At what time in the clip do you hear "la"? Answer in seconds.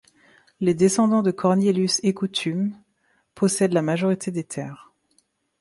3.73-3.83